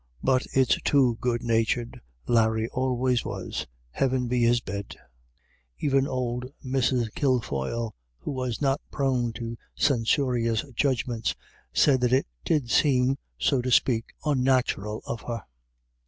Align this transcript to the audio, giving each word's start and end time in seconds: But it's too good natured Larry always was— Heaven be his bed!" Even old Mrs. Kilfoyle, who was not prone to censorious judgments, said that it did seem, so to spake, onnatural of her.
But 0.23 0.47
it's 0.53 0.81
too 0.83 1.19
good 1.21 1.43
natured 1.43 2.01
Larry 2.25 2.67
always 2.69 3.23
was— 3.23 3.67
Heaven 3.91 4.27
be 4.27 4.41
his 4.41 4.59
bed!" 4.59 4.95
Even 5.87 6.07
old 6.07 6.51
Mrs. 6.65 7.13
Kilfoyle, 7.13 7.93
who 8.17 8.31
was 8.31 8.59
not 8.63 8.81
prone 8.89 9.31
to 9.33 9.59
censorious 9.75 10.65
judgments, 10.75 11.35
said 11.71 12.01
that 12.01 12.13
it 12.13 12.25
did 12.43 12.71
seem, 12.71 13.19
so 13.37 13.61
to 13.61 13.69
spake, 13.69 14.07
onnatural 14.23 15.03
of 15.05 15.21
her. 15.27 15.43